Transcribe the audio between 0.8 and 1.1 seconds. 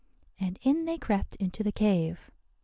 they